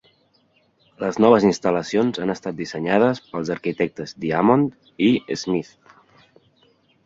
Les 1.03 1.19
noves 1.25 1.45
instal·lacions 1.49 2.23
han 2.23 2.33
estat 2.35 2.57
dissenyades 2.63 3.23
pels 3.35 3.53
arquitectes 3.59 4.17
Diamond 4.27 4.91
i 5.13 5.15
Smith. 5.45 5.75